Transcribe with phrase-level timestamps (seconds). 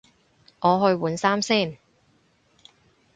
[0.61, 1.77] 我去換衫先